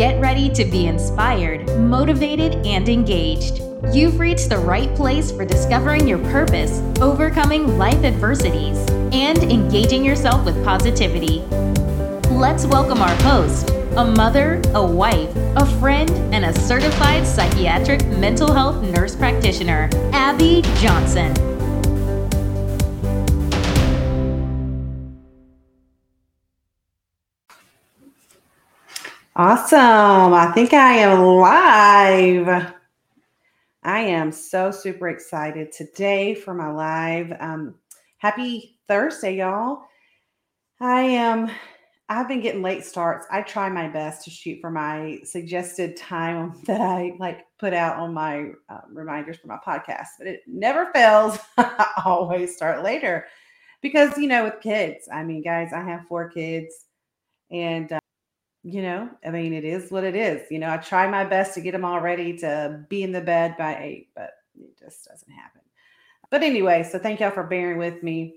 [0.00, 3.60] Get ready to be inspired, motivated, and engaged.
[3.92, 8.78] You've reached the right place for discovering your purpose, overcoming life adversities,
[9.12, 11.40] and engaging yourself with positivity.
[12.30, 13.68] Let's welcome our host,
[13.98, 20.62] a mother, a wife, a friend, and a certified psychiatric mental health nurse practitioner, Abby
[20.76, 21.49] Johnson.
[29.50, 30.32] Awesome.
[30.32, 32.72] I think I am live.
[33.82, 37.36] I am so super excited today for my live.
[37.40, 37.74] Um,
[38.18, 39.82] happy Thursday, y'all.
[40.78, 41.50] I am,
[42.08, 43.26] I've been getting late starts.
[43.28, 47.96] I try my best to shoot for my suggested time that I like put out
[47.96, 51.40] on my uh, reminders for my podcast, but it never fails.
[51.58, 53.26] I always start later
[53.82, 56.86] because, you know, with kids, I mean, guys, I have four kids
[57.50, 57.99] and
[58.62, 60.42] you know, I mean, it is what it is.
[60.50, 63.20] You know, I try my best to get them all ready to be in the
[63.20, 65.62] bed by eight, but it just doesn't happen.
[66.30, 68.36] But anyway, so thank y'all for bearing with me.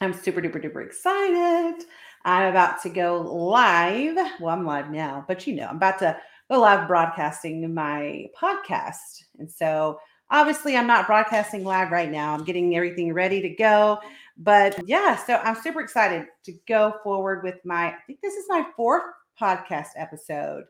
[0.00, 1.84] I'm super duper duper excited.
[2.24, 4.16] I'm about to go live.
[4.40, 6.16] Well, I'm live now, but you know, I'm about to
[6.50, 9.24] go live broadcasting my podcast.
[9.38, 9.98] And so
[10.30, 12.34] obviously, I'm not broadcasting live right now.
[12.34, 13.98] I'm getting everything ready to go.
[14.36, 18.46] But yeah, so I'm super excited to go forward with my, I think this is
[18.48, 19.04] my fourth
[19.40, 20.64] podcast episode.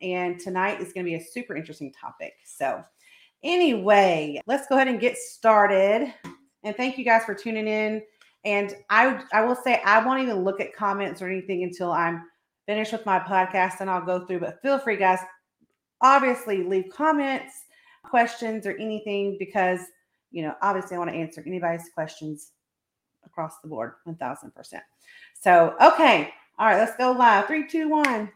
[0.00, 2.34] And tonight is going to be a super interesting topic.
[2.44, 2.82] So,
[3.44, 6.12] anyway, let's go ahead and get started.
[6.64, 8.02] And thank you guys for tuning in.
[8.44, 12.24] And I, I will say I won't even look at comments or anything until I'm
[12.66, 14.40] finished with my podcast and I'll go through.
[14.40, 15.20] But feel free, guys,
[16.00, 17.52] obviously leave comments,
[18.04, 19.80] questions, or anything because,
[20.30, 22.52] you know, obviously I want to answer anybody's questions
[23.24, 24.50] across the board 1000%.
[25.40, 26.32] So, okay.
[26.62, 27.48] All right, let's go live.
[27.48, 28.30] Three, two, one.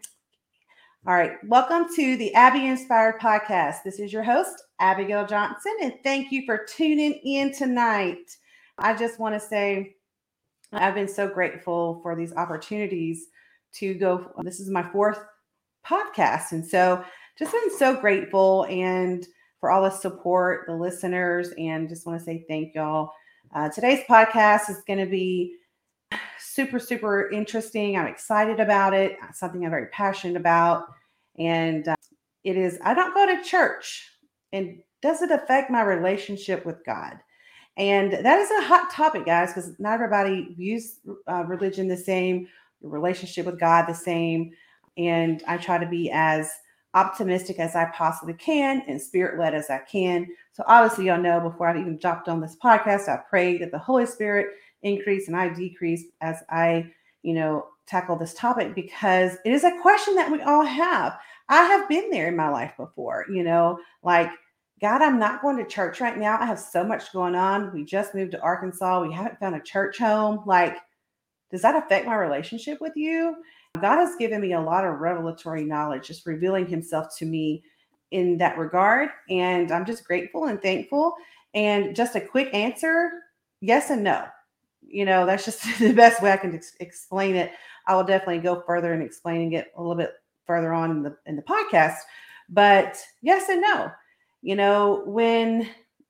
[1.07, 3.85] All right, welcome to the Abby Inspired Podcast.
[3.85, 8.37] This is your host, Abigail Johnson, and thank you for tuning in tonight.
[8.79, 9.95] I just want to say
[10.73, 13.29] I've been so grateful for these opportunities
[13.75, 14.33] to go.
[14.43, 15.21] This is my fourth
[15.87, 17.05] podcast, and so
[17.39, 19.25] just been so grateful and
[19.61, 23.13] for all the support, the listeners, and just want to say thank y'all.
[23.55, 25.55] Uh, today's podcast is going to be
[26.57, 27.99] super, super interesting.
[27.99, 29.19] I'm excited about it.
[29.35, 30.87] something I'm very passionate about.
[31.39, 31.97] And uh,
[32.45, 34.11] it is, I don't go to church.
[34.55, 37.19] And does it affect my relationship with God?
[37.77, 42.49] And that is a hot topic, guys, because not everybody views uh, religion the same,
[42.81, 44.53] the relationship with God the same.
[44.97, 46.51] And I try to be as
[46.95, 50.27] optimistic as I possibly can and spirit led as I can.
[50.53, 53.79] So, obviously, y'all know before I even dropped on this podcast, I prayed that the
[53.79, 54.55] Holy Spirit
[54.87, 56.91] increase and I decrease as I,
[57.23, 61.19] you know, tackle this topic because it is a question that we all have.
[61.49, 64.31] I have been there in my life before, you know, like,
[64.81, 66.39] God, I'm not going to church right now.
[66.39, 67.73] I have so much going on.
[67.73, 69.03] We just moved to Arkansas.
[69.03, 70.43] We haven't found a church home.
[70.45, 70.77] Like,
[71.51, 73.37] does that affect my relationship with you?
[73.81, 77.63] God has given me a lot of revelatory knowledge, just revealing himself to me
[78.11, 79.11] in that regard.
[79.31, 81.15] And I'm just grateful and thankful.
[81.55, 83.11] And just a quick answer
[83.61, 84.27] yes and no
[84.87, 87.53] you know, that's just the best way I can ex- explain it.
[87.87, 90.13] I will definitely go further in explaining it a little bit
[90.47, 91.99] further on in the in the podcast.
[92.49, 93.91] But yes and no.
[94.43, 95.69] You know, when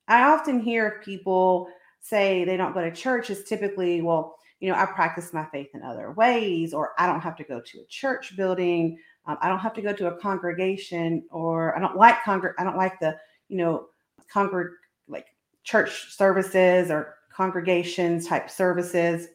[0.09, 1.69] I often hear people
[2.01, 5.69] say they don't go to church, is typically, well, you know, I practice my faith
[5.75, 8.99] in other ways, or I don't have to go to a church building.
[9.27, 12.55] Um, I don't have to go to a congregation, or I don't like congreg.
[12.59, 13.17] I don't like the,
[13.49, 13.87] you know,
[14.33, 14.69] congreg
[15.09, 15.27] like
[15.65, 19.29] church services or congregations type services.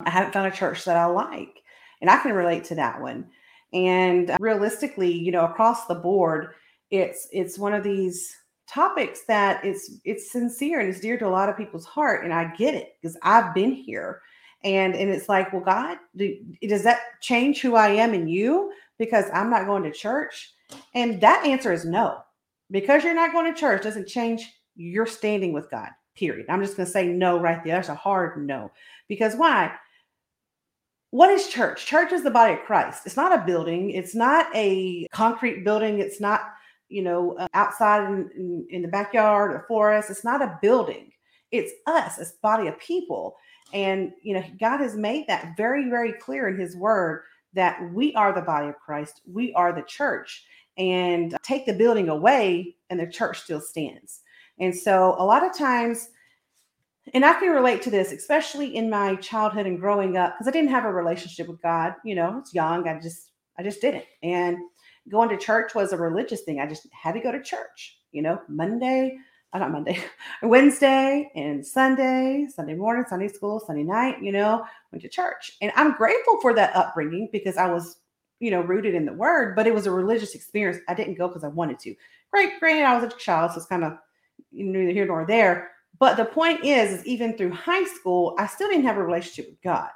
[0.00, 1.62] I haven't found a church that I like.
[2.00, 3.26] And I can relate to that one.
[3.72, 6.54] And uh, realistically, you know, across the board,
[6.90, 8.34] it's it's one of these
[8.68, 12.32] topics that it's it's sincere and it's dear to a lot of people's heart and
[12.32, 14.22] I get it because I've been here.
[14.64, 18.72] And and it's like, well, God, do, does that change who I am in you
[18.98, 20.52] because I'm not going to church?
[20.94, 22.20] And that answer is no.
[22.70, 26.46] Because you're not going to church doesn't change your standing with God period.
[26.48, 27.76] I'm just going to say no right there.
[27.76, 28.70] That's a hard no.
[29.08, 29.72] Because why?
[31.10, 31.86] What is church?
[31.86, 33.06] Church is the body of Christ.
[33.06, 33.90] It's not a building.
[33.90, 36.00] It's not a concrete building.
[36.00, 36.40] It's not,
[36.88, 40.10] you know, uh, outside in, in, in the backyard or forest.
[40.10, 41.12] It's not a building.
[41.50, 43.36] It's us, it's body of people.
[43.72, 47.24] And, you know, God has made that very, very clear in his word
[47.54, 49.22] that we are the body of Christ.
[49.30, 50.44] We are the church.
[50.76, 54.20] And take the building away, and the church still stands.
[54.60, 56.08] And so a lot of times,
[57.14, 60.50] and I can relate to this, especially in my childhood and growing up, because I
[60.50, 61.94] didn't have a relationship with God.
[62.04, 62.86] You know, it's young.
[62.86, 64.04] I just, I just didn't.
[64.22, 64.58] And
[65.08, 66.60] going to church was a religious thing.
[66.60, 69.18] I just had to go to church, you know, Monday,
[69.52, 69.98] uh, not Monday,
[70.42, 75.52] Wednesday and Sunday, Sunday morning, Sunday school, Sunday night, you know, went to church.
[75.62, 77.96] And I'm grateful for that upbringing because I was,
[78.40, 80.80] you know, rooted in the word, but it was a religious experience.
[80.88, 81.94] I didn't go because I wanted to.
[82.30, 83.94] Great, granted, I was a child, so it's kind of
[84.52, 85.70] neither here nor there.
[85.98, 89.50] But the point is, is even through high school, I still didn't have a relationship
[89.50, 89.90] with God.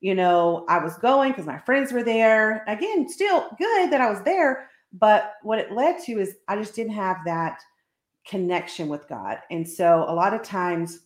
[0.00, 2.64] You know, I was going because my friends were there.
[2.68, 6.74] Again, still good that I was there, but what it led to is I just
[6.74, 7.60] didn't have that
[8.28, 9.38] connection with God.
[9.50, 11.00] And so a lot of times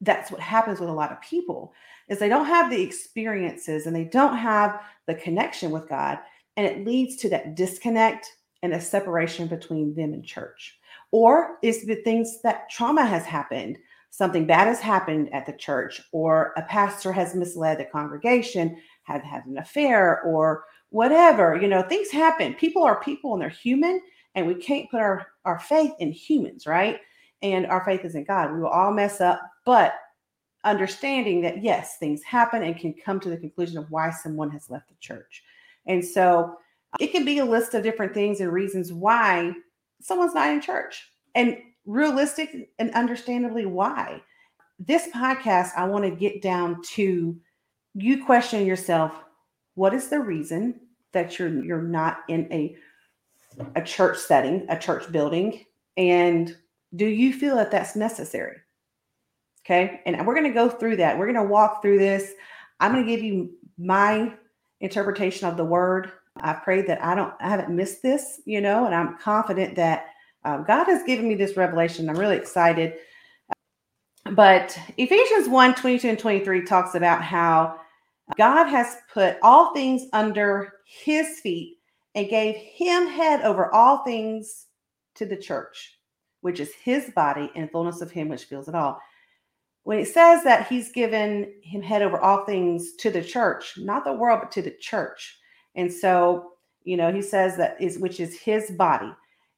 [0.00, 1.72] that's what happens with a lot of people
[2.08, 6.18] is they don't have the experiences and they don't have the connection with God
[6.56, 8.30] and it leads to that disconnect
[8.62, 10.78] and a separation between them and church.
[11.10, 13.78] Or it's the things that trauma has happened,
[14.10, 19.22] something bad has happened at the church, or a pastor has misled the congregation, had
[19.22, 21.56] had an affair, or whatever.
[21.56, 22.54] You know, things happen.
[22.54, 24.00] People are people and they're human,
[24.34, 27.00] and we can't put our, our faith in humans, right?
[27.42, 28.52] And our faith is in God.
[28.52, 29.94] We will all mess up, but
[30.64, 34.70] understanding that yes, things happen and can come to the conclusion of why someone has
[34.70, 35.42] left the church.
[35.86, 36.56] And so
[37.00, 39.52] it can be a list of different things and reasons why
[40.00, 44.22] someone's not in church and realistic and understandably why.
[44.78, 47.36] This podcast, I want to get down to
[47.94, 49.12] you question yourself
[49.74, 50.80] what is the reason
[51.12, 52.76] that you're you're not in a
[53.76, 55.64] a church setting, a church building,
[55.96, 56.56] and
[56.96, 58.56] do you feel that that's necessary?
[59.64, 61.18] Okay, and we're going to go through that.
[61.18, 62.32] We're going to walk through this.
[62.80, 64.34] I'm going to give you my
[64.80, 68.86] interpretation of the word I pray that I don't, I haven't missed this, you know,
[68.86, 70.06] and I'm confident that
[70.44, 72.08] uh, God has given me this revelation.
[72.08, 72.94] I'm really excited.
[74.32, 77.78] But Ephesians 1 22 and 23 talks about how
[78.36, 81.78] God has put all things under his feet
[82.14, 84.66] and gave him head over all things
[85.16, 85.98] to the church,
[86.40, 88.98] which is his body and fullness of him which fills it all.
[89.82, 94.04] When it says that he's given him head over all things to the church, not
[94.04, 95.36] the world, but to the church,
[95.74, 96.52] and so,
[96.84, 99.12] you know, he says that is which is his body,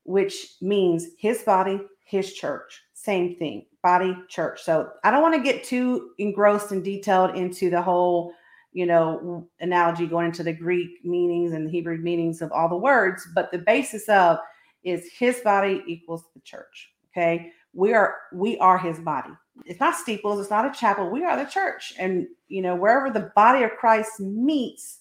[0.04, 2.82] which means his body, his church.
[2.94, 4.62] Same thing, body, church.
[4.62, 8.32] So I don't want to get too engrossed and detailed into the whole,
[8.72, 12.76] you know, analogy going into the Greek meanings and the Hebrew meanings of all the
[12.76, 14.38] words, but the basis of
[14.84, 16.90] is his body equals the church.
[17.10, 17.52] Okay.
[17.72, 19.30] We are we are his body.
[19.64, 21.10] It's not steeples, it's not a chapel.
[21.10, 21.92] We are the church.
[21.98, 25.00] And you know, wherever the body of Christ meets,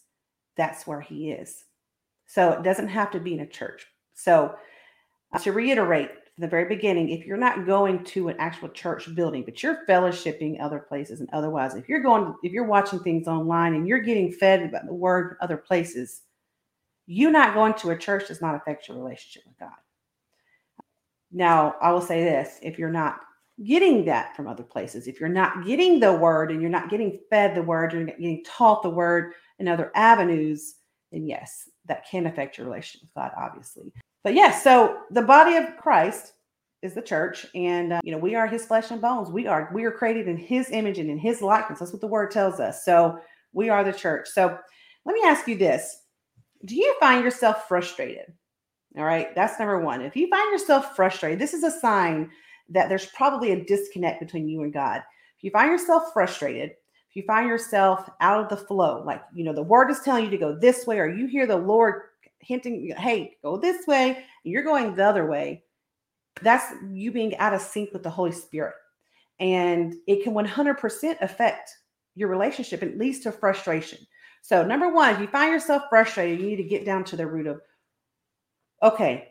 [0.57, 1.65] that's where he is.
[2.27, 3.85] So it doesn't have to be in a church.
[4.13, 4.55] So
[5.33, 9.13] uh, to reiterate from the very beginning, if you're not going to an actual church
[9.15, 13.27] building, but you're fellowshipping other places and otherwise, if you're going, if you're watching things
[13.27, 16.21] online and you're getting fed about the word other places,
[17.07, 19.69] you not going to a church does not affect your relationship with God.
[21.31, 23.19] Now, I will say this if you're not
[23.63, 27.19] getting that from other places, if you're not getting the word and you're not getting
[27.29, 30.75] fed the word, you're not getting taught the word, and other avenues,
[31.11, 33.91] then yes, that can affect your relationship with God, obviously.
[34.23, 36.33] But yes, so the body of Christ
[36.81, 39.29] is the church, and uh, you know we are His flesh and bones.
[39.29, 41.79] We are we are created in His image and in His likeness.
[41.79, 42.83] That's what the Word tells us.
[42.83, 43.19] So
[43.53, 44.27] we are the church.
[44.29, 44.57] So
[45.05, 46.01] let me ask you this:
[46.65, 48.33] Do you find yourself frustrated?
[48.97, 50.01] All right, that's number one.
[50.01, 52.29] If you find yourself frustrated, this is a sign
[52.69, 55.03] that there's probably a disconnect between you and God.
[55.37, 56.71] If you find yourself frustrated,
[57.15, 60.31] you find yourself out of the flow, like, you know, the word is telling you
[60.31, 62.01] to go this way, or you hear the Lord
[62.39, 65.63] hinting, hey, go this way, and you're going the other way,
[66.41, 68.75] that's you being out of sync with the Holy Spirit.
[69.39, 71.69] And it can 100% affect
[72.15, 73.99] your relationship and leads to frustration.
[74.41, 77.25] So, number one, if you find yourself frustrated, you need to get down to the
[77.25, 77.61] root of,
[78.83, 79.29] okay,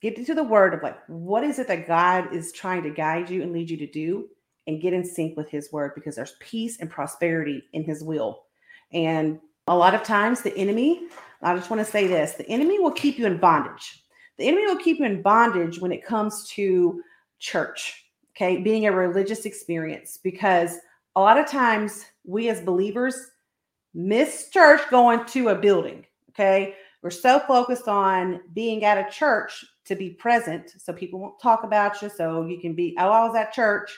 [0.00, 3.30] get into the word of like, what is it that God is trying to guide
[3.30, 4.28] you and lead you to do?
[4.66, 8.44] And get in sync with his word because there's peace and prosperity in his will.
[8.92, 11.08] And a lot of times, the enemy,
[11.42, 14.04] I just want to say this the enemy will keep you in bondage.
[14.38, 17.02] The enemy will keep you in bondage when it comes to
[17.38, 20.78] church, okay, being a religious experience, because
[21.16, 23.14] a lot of times we as believers
[23.94, 26.74] miss church going to a building, okay?
[27.02, 31.64] We're so focused on being at a church to be present so people won't talk
[31.64, 33.96] about you, so you can be, oh, I was at church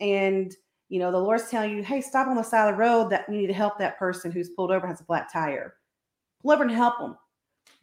[0.00, 0.54] and
[0.88, 3.24] you know the lord's telling you hey stop on the side of the road that
[3.28, 5.74] you need to help that person who's pulled over has a flat tire.
[6.42, 7.16] Pull over and help them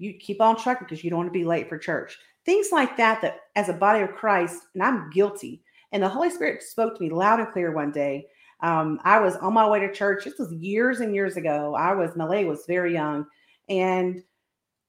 [0.02, 2.18] you keep on trucking because you don't want to be late for church.
[2.44, 5.64] Things like that that as a body of christ and i'm guilty.
[5.92, 8.26] And the holy spirit spoke to me loud and clear one day.
[8.62, 10.26] Um, i was on my way to church.
[10.26, 11.76] This was years and years ago.
[11.76, 13.26] I was malay was very young.
[13.70, 14.24] And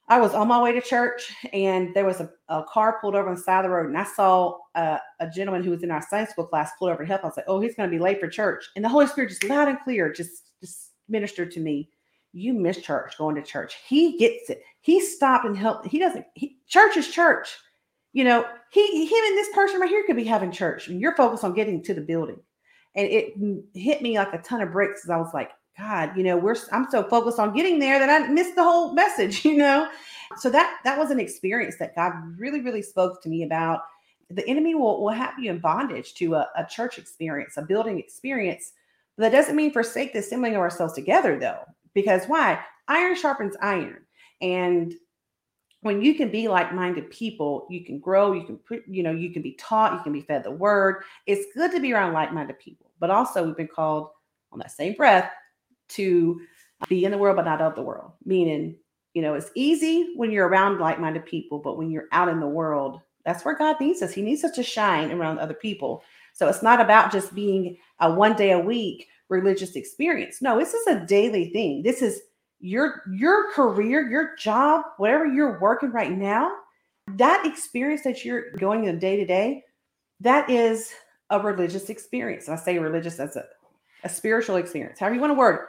[0.09, 3.29] I was on my way to church and there was a, a car pulled over
[3.29, 3.87] on the side of the road.
[3.87, 7.03] And I saw a, a gentleman who was in our Sunday school class pull over
[7.03, 7.23] to help.
[7.23, 8.65] I was like, oh, he's going to be late for church.
[8.75, 11.89] And the Holy Spirit just loud and clear just, just ministered to me.
[12.33, 13.77] You miss church, going to church.
[13.87, 14.63] He gets it.
[14.81, 15.87] He stopped and helped.
[15.87, 17.57] He doesn't, he, church is church.
[18.13, 20.89] You know, he, him and this person right here could be having church.
[20.89, 22.41] And you're focused on getting to the building.
[22.95, 23.35] And it
[23.75, 25.09] hit me like a ton of bricks.
[25.09, 28.27] I was like, God, you know, we're I'm so focused on getting there that I
[28.29, 29.89] missed the whole message, you know.
[30.39, 33.81] So that that was an experience that God really, really spoke to me about.
[34.31, 37.99] The enemy will, will have you in bondage to a, a church experience, a building
[37.99, 38.73] experience.
[39.17, 42.61] But that doesn't mean forsake the assembling of ourselves together, though, because why?
[42.89, 43.99] Iron sharpens iron.
[44.41, 44.95] And
[45.83, 49.35] when you can be like-minded people, you can grow, you can put, you know, you
[49.35, 51.03] can be taught, you can be fed the word.
[51.27, 54.09] It's good to be around like-minded people, but also we've been called
[54.51, 55.31] on that same breath
[55.95, 56.41] to
[56.89, 58.13] be in the world but not of the world.
[58.25, 58.77] Meaning
[59.15, 62.47] you know it's easy when you're around like-minded people but when you're out in the
[62.47, 64.13] world that's where god needs us.
[64.13, 66.03] He needs us to shine around other people.
[66.33, 70.43] So it's not about just being a one day a week religious experience.
[70.43, 71.83] No this is a daily thing.
[71.83, 72.21] This is
[72.61, 76.53] your your career your job whatever you're working right now.
[77.17, 79.65] That experience that you're going in day to day
[80.21, 80.93] that is
[81.31, 82.49] a religious experience.
[82.49, 83.45] I say religious as a,
[84.05, 85.61] a spiritual experience however you want to word it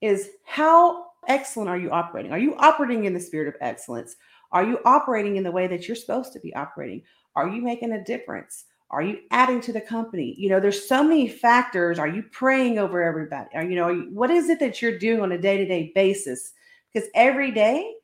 [0.00, 2.32] is how excellent are you operating?
[2.32, 4.16] Are you operating in the spirit of excellence?
[4.52, 7.02] Are you operating in the way that you're supposed to be operating?
[7.36, 8.66] Are you making a difference?
[8.90, 10.34] Are you adding to the company?
[10.38, 11.98] You know, there's so many factors.
[11.98, 13.48] Are you praying over everybody?
[13.54, 16.52] Are you know, you, what is it that you're doing on a day-to-day basis?
[16.92, 17.94] Because every day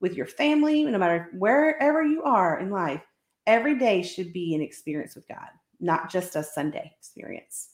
[0.00, 3.02] with your family, no matter wherever you are in life,
[3.46, 7.68] every day should be an experience with God, not just a Sunday experience.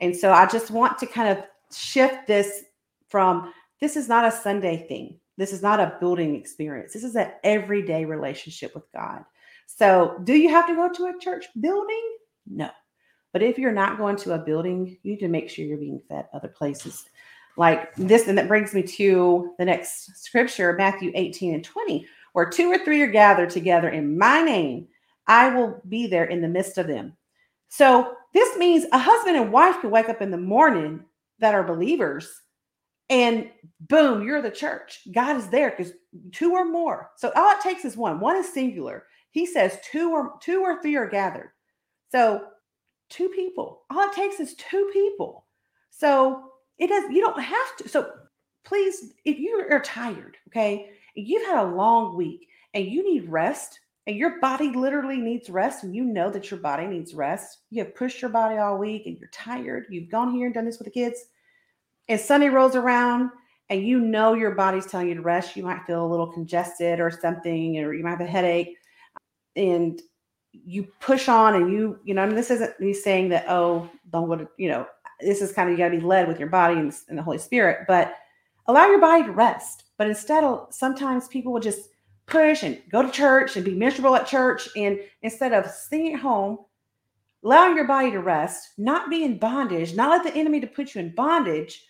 [0.00, 2.64] And so I just want to kind of shift this
[3.12, 5.20] from this is not a Sunday thing.
[5.36, 6.92] This is not a building experience.
[6.92, 9.24] This is an everyday relationship with God.
[9.66, 12.16] So, do you have to go to a church building?
[12.46, 12.70] No.
[13.32, 16.02] But if you're not going to a building, you need to make sure you're being
[16.08, 17.04] fed other places.
[17.56, 22.48] Like this, and that brings me to the next scripture, Matthew 18 and 20, where
[22.48, 24.88] two or three are gathered together in my name,
[25.26, 27.16] I will be there in the midst of them.
[27.68, 31.04] So, this means a husband and wife can wake up in the morning
[31.40, 32.41] that are believers
[33.12, 33.50] and
[33.88, 35.00] boom, you're the church.
[35.12, 35.92] God is there because
[36.32, 37.10] two or more.
[37.16, 38.18] So all it takes is one.
[38.18, 39.04] One is singular.
[39.32, 41.50] He says two or two or three are gathered.
[42.10, 42.46] So
[43.10, 43.82] two people.
[43.90, 45.44] All it takes is two people.
[45.90, 47.04] So it does.
[47.10, 47.88] You don't have to.
[47.88, 48.12] So
[48.64, 53.78] please, if you are tired, okay, you've had a long week and you need rest,
[54.06, 57.58] and your body literally needs rest, and you know that your body needs rest.
[57.68, 59.84] You have pushed your body all week and you're tired.
[59.90, 61.26] You've gone here and done this with the kids
[62.08, 63.30] and Sunday rolls around
[63.70, 67.00] and you know your body's telling you to rest, you might feel a little congested
[67.00, 68.76] or something, or you might have a headache,
[69.56, 70.02] and
[70.52, 74.28] you push on and you, you know, and this isn't me saying that, oh, don't
[74.28, 74.86] go to, you know,
[75.20, 77.22] this is kind of you got to be led with your body and, and the
[77.22, 78.16] Holy Spirit, but
[78.66, 79.84] allow your body to rest.
[79.96, 81.88] But instead, sometimes people will just
[82.26, 84.68] push and go to church and be miserable at church.
[84.76, 86.58] And instead of staying at home,
[87.44, 90.94] allowing your body to rest, not be in bondage, not let the enemy to put
[90.94, 91.84] you in bondage,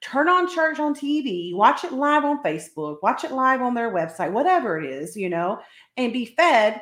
[0.00, 3.92] turn on church on TV, watch it live on Facebook, watch it live on their
[3.92, 5.60] website, whatever it is, you know,
[5.96, 6.80] and be fed,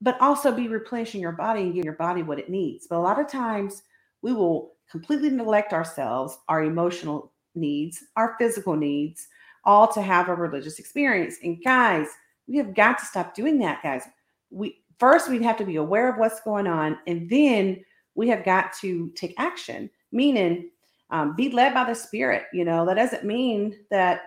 [0.00, 2.86] but also be replenishing your body and give your body what it needs.
[2.88, 3.82] But a lot of times
[4.22, 9.28] we will completely neglect ourselves, our emotional needs, our physical needs,
[9.64, 11.36] all to have a religious experience.
[11.42, 12.08] And guys,
[12.46, 14.04] we have got to stop doing that, guys.
[14.50, 18.44] We first we have to be aware of what's going on, and then we have
[18.44, 20.70] got to take action, meaning
[21.10, 22.86] um, be led by the spirit you know?
[22.86, 24.22] That doesn't mean that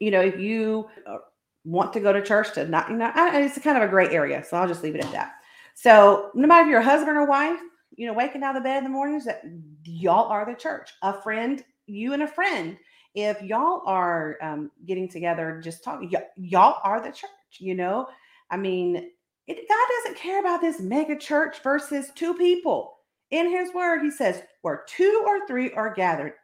[0.00, 1.18] you know if you uh,
[1.64, 4.44] want to go to church to not you know it's kind of a gray area
[4.44, 5.32] so i'll just leave it at that.
[5.74, 7.58] So no matter if you're a husband or wife
[7.96, 9.42] you know waking out of bed in the mornings that
[9.84, 10.90] y'all are the church.
[11.02, 12.76] A friend you and a friend.
[13.14, 18.08] If y'all are um, getting together just talking y- y'all are the church you know?
[18.50, 19.10] I mean
[19.48, 22.98] it, god doesn't care about this mega church versus two people.
[23.30, 26.34] In his word, he says, where two or three are gathered,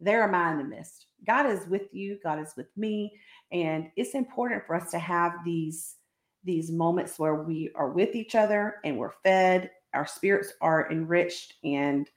[0.00, 1.06] there am I in the midst.
[1.26, 3.12] God is with you, God is with me.
[3.52, 5.96] And it's important for us to have these,
[6.44, 11.54] these moments where we are with each other and we're fed, our spirits are enriched,
[11.64, 12.08] and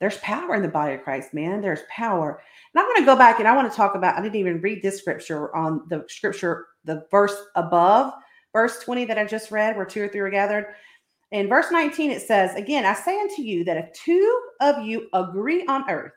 [0.00, 1.60] there's power in the body of Christ, man.
[1.60, 2.40] There's power.
[2.72, 4.60] And I want to go back and I want to talk about, I didn't even
[4.60, 8.12] read this scripture on the scripture, the verse above,
[8.52, 10.74] verse 20 that I just read, where two or three are gathered.
[11.30, 15.08] In verse 19, it says, Again, I say unto you that if two of you
[15.12, 16.12] agree on earth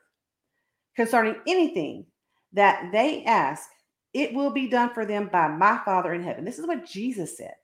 [0.96, 2.06] concerning anything
[2.52, 3.68] that they ask,
[4.14, 6.44] it will be done for them by my Father in heaven.
[6.44, 7.54] This is what Jesus said.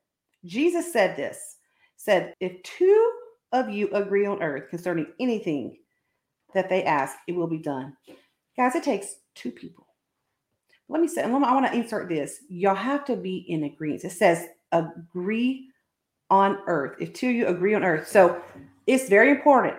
[0.45, 1.57] Jesus said this
[1.97, 3.12] said, If two
[3.52, 5.76] of you agree on earth concerning anything
[6.55, 7.95] that they ask, it will be done.
[8.57, 9.87] Guys, it takes two people.
[10.88, 12.40] Let me say, I want to insert this.
[12.49, 14.05] Y'all have to be in agreement.
[14.05, 15.67] It says, agree
[16.30, 16.97] on earth.
[17.00, 18.08] If two of you agree on earth.
[18.08, 18.40] So
[18.87, 19.76] it's very important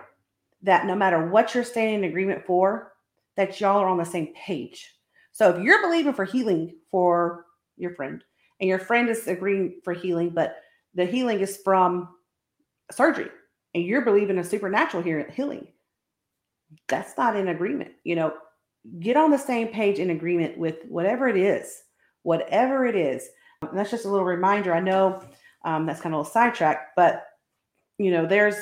[0.62, 2.92] that no matter what you're staying in agreement for,
[3.36, 4.94] that y'all are on the same page.
[5.32, 8.22] So if you're believing for healing for your friend
[8.60, 10.56] and your friend is agreeing for healing, but
[10.94, 12.08] the healing is from
[12.92, 13.30] surgery
[13.74, 15.68] and you're believing a supernatural healing,
[16.88, 17.92] that's not in agreement.
[18.04, 18.34] You know,
[18.98, 21.82] get on the same page in agreement with whatever it is,
[22.22, 23.28] whatever it is.
[23.62, 24.74] And that's just a little reminder.
[24.74, 25.22] I know
[25.64, 27.24] um, that's kind of a little sidetrack, but
[27.98, 28.56] you know, there's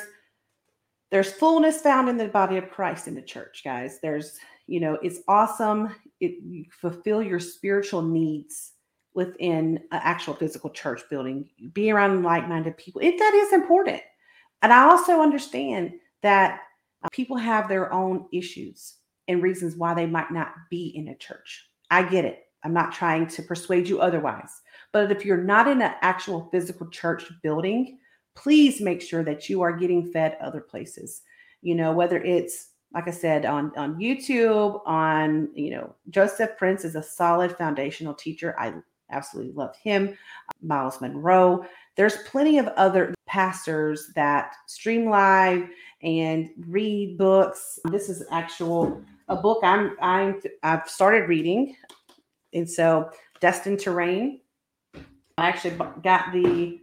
[1.11, 3.99] there's fullness found in the body of Christ in the church, guys.
[4.01, 4.37] There's,
[4.67, 5.95] you know, it's awesome.
[6.19, 8.73] It you fulfill your spiritual needs
[9.15, 11.49] within an actual physical church building.
[11.73, 13.01] Be around like-minded people.
[13.01, 14.01] If that is important.
[14.61, 16.61] And I also understand that
[17.03, 18.95] uh, people have their own issues
[19.27, 21.65] and reasons why they might not be in a church.
[21.89, 22.43] I get it.
[22.63, 24.51] I'm not trying to persuade you otherwise.
[24.91, 27.99] But if you're not in an actual physical church building,
[28.35, 31.21] please make sure that you are getting fed other places.
[31.61, 36.85] You know, whether it's like I said on on YouTube, on you know, Joseph Prince
[36.85, 38.55] is a solid foundational teacher.
[38.57, 38.73] I
[39.11, 40.17] absolutely love him.
[40.61, 41.65] Myles Munroe.
[41.95, 45.67] There's plenty of other pastors that stream live
[46.01, 47.79] and read books.
[47.91, 51.75] This is actual a book I'm I'm I've started reading,
[52.53, 54.41] and so Destined Reign.
[55.39, 56.79] I actually got the,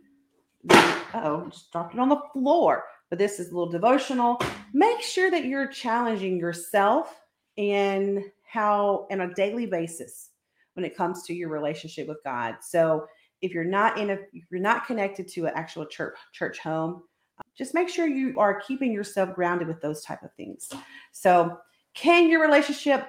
[0.64, 2.84] the oh just dropped it on the floor.
[3.08, 4.40] But this is a little devotional.
[4.72, 7.20] Make sure that you're challenging yourself
[7.56, 10.30] in how on a daily basis
[10.74, 12.56] when it comes to your relationship with God.
[12.60, 13.06] So
[13.42, 17.02] if you're not in a if you're not connected to an actual church church home,
[17.38, 20.68] uh, just make sure you are keeping yourself grounded with those type of things.
[21.12, 21.58] So
[21.94, 23.06] can your relationship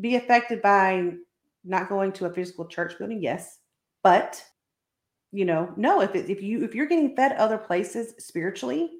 [0.00, 1.12] be affected by
[1.64, 3.22] not going to a physical church building?
[3.22, 3.58] Yes.
[4.02, 4.42] But
[5.32, 8.90] you know, no, if it, if you if you're getting fed other places spiritually,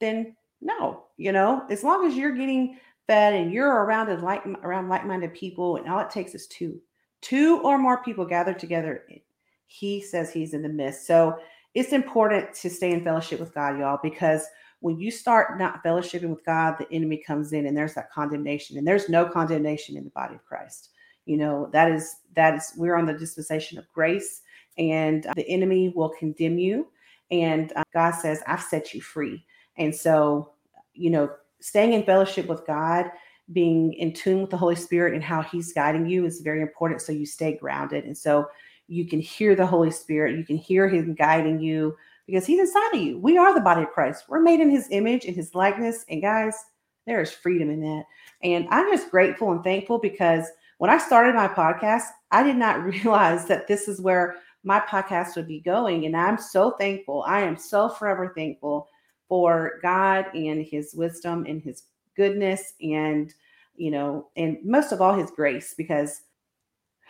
[0.00, 4.88] then no, you know, as long as you're getting fed and you're around like around
[4.88, 6.80] like-minded people, and all it takes is two,
[7.20, 9.04] two or more people gathered together.
[9.66, 11.06] He says he's in the midst.
[11.06, 11.38] So
[11.74, 14.46] it's important to stay in fellowship with God, y'all, because
[14.80, 18.76] when you start not fellowshipping with God, the enemy comes in and there's that condemnation.
[18.76, 20.90] And there's no condemnation in the body of Christ.
[21.26, 24.42] You know, that is, that is, we're on the dispensation of grace
[24.78, 26.88] and uh, the enemy will condemn you.
[27.30, 29.44] And uh, God says, I've set you free.
[29.76, 30.52] And so,
[30.92, 33.10] you know, staying in fellowship with God,
[33.52, 37.02] being in tune with the Holy Spirit and how He's guiding you is very important.
[37.02, 38.04] So you stay grounded.
[38.04, 38.48] And so
[38.86, 42.94] you can hear the Holy Spirit, you can hear Him guiding you because he's inside
[42.94, 43.18] of you.
[43.18, 44.24] We are the body of Christ.
[44.28, 46.04] We're made in his image, and his likeness.
[46.08, 46.56] And guys,
[47.06, 48.04] there is freedom in that.
[48.42, 50.46] And I'm just grateful and thankful because
[50.78, 55.36] when I started my podcast, I did not realize that this is where my podcast
[55.36, 56.06] would be going.
[56.06, 57.24] And I'm so thankful.
[57.26, 58.88] I am so forever thankful
[59.28, 61.84] for God and his wisdom and his
[62.16, 63.32] goodness and,
[63.76, 66.22] you know, and most of all, his grace because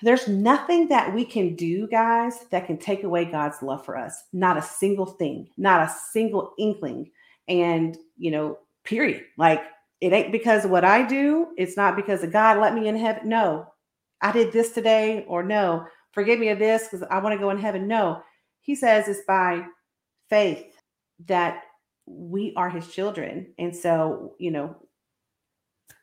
[0.02, 4.24] there's nothing that we can do, guys, that can take away God's love for us.
[4.32, 7.10] Not a single thing, not a single inkling.
[7.48, 9.24] And, you know, period.
[9.36, 9.62] Like
[10.00, 11.48] it ain't because of what I do.
[11.56, 13.28] It's not because of God let me in heaven.
[13.28, 13.66] No,
[14.20, 17.50] I did this today, or no, forgive me of this because I want to go
[17.50, 17.88] in heaven.
[17.88, 18.22] No,
[18.61, 19.64] he says it's by
[20.31, 20.77] faith
[21.27, 21.64] that
[22.07, 23.53] we are his children.
[23.59, 24.77] And so, you know,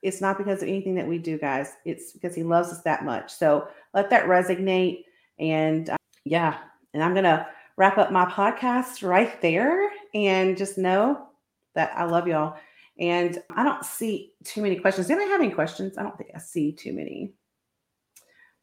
[0.03, 1.73] it's not because of anything that we do, guys.
[1.85, 3.31] It's because he loves us that much.
[3.31, 5.03] So let that resonate.
[5.39, 6.57] And uh, yeah,
[6.93, 7.47] and I'm going to
[7.77, 11.27] wrap up my podcast right there and just know
[11.75, 12.57] that I love y'all.
[12.99, 15.07] And I don't see too many questions.
[15.07, 15.97] Do I have any questions?
[15.97, 17.33] I don't think I see too many.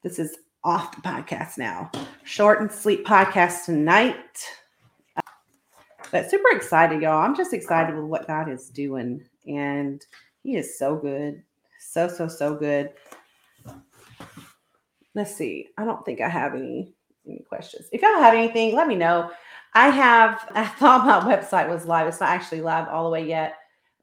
[0.02, 0.36] This is
[0.68, 1.90] off the podcast now.
[2.24, 4.46] Short and sweet podcast tonight.
[6.12, 7.22] But super excited, y'all.
[7.22, 9.24] I'm just excited with what God is doing.
[9.46, 10.04] And
[10.42, 11.42] he is so good.
[11.80, 12.90] So, so, so good.
[15.14, 15.68] Let's see.
[15.78, 16.92] I don't think I have any,
[17.26, 17.86] any questions.
[17.90, 19.30] If y'all have anything, let me know.
[19.72, 22.06] I have, I thought my website was live.
[22.08, 23.54] It's not actually live all the way yet,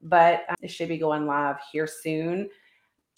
[0.02, 2.50] but uh, it should be going live here soon.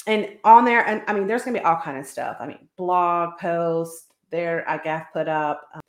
[0.09, 2.38] And on there, and I mean, there's gonna be all kind of stuff.
[2.40, 5.68] I mean, blog posts there, I got put up.
[5.75, 5.81] Um,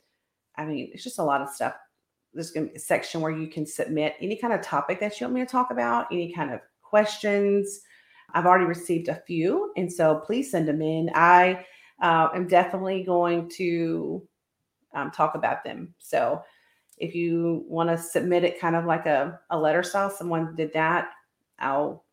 [0.56, 1.74] I mean, it's just a lot of stuff.
[2.32, 5.26] There's gonna be a section where you can submit any kind of topic that you
[5.26, 7.80] want me to talk about, any kind of questions.
[8.34, 11.10] I've already received a few, and so please send them in.
[11.14, 11.64] I
[12.00, 14.26] uh, I'm definitely going to
[14.94, 15.94] um, talk about them.
[15.98, 16.42] So
[16.98, 20.72] if you want to submit it kind of like a, a letter style, someone did
[20.74, 21.10] that,
[21.58, 22.04] I'll,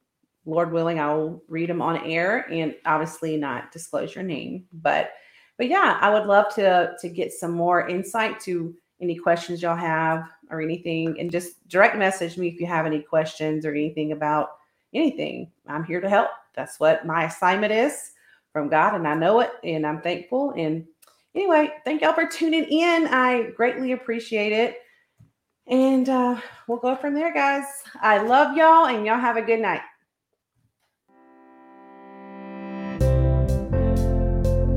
[0.48, 4.66] Lord willing, I'll read them on air and obviously not disclose your name.
[4.74, 5.12] But
[5.58, 9.76] but yeah, I would love to to get some more insight to any questions y'all
[9.76, 14.14] have or anything and just direct message me if you have any questions or anything
[14.14, 14.52] about
[14.94, 15.52] anything.
[15.68, 16.30] I'm here to help.
[16.56, 18.12] That's what my assignment is
[18.54, 20.86] from God and I know it and I'm thankful and
[21.36, 23.08] anyway, thank y'all for tuning in.
[23.08, 24.78] I greatly appreciate it.
[25.68, 27.66] And uh, we'll go from there, guys.
[28.02, 29.82] I love y'all, and y'all have a good night.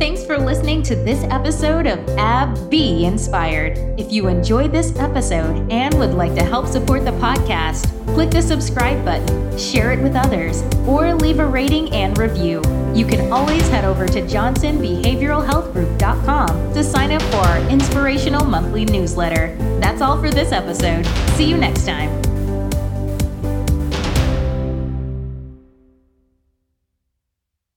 [0.00, 3.76] Thanks for listening to this episode of Ab Be Inspired.
[4.00, 8.40] If you enjoyed this episode and would like to help support the podcast, click the
[8.40, 12.62] subscribe button, share it with others, or leave a rating and review.
[12.94, 19.54] You can always head over to johnsonbehavioralhealthgroup.com to sign up for our inspirational monthly newsletter.
[19.82, 21.04] That's all for this episode.
[21.36, 22.29] See you next time.